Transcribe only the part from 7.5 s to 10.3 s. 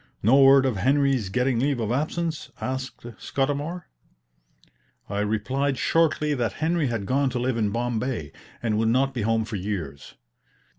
in Bombay, and would not be home for years.